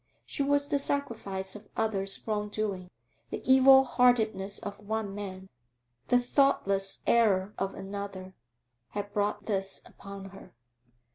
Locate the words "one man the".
4.79-6.17